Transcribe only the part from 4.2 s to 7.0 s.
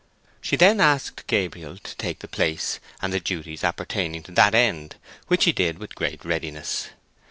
to that end, which he did with great readiness.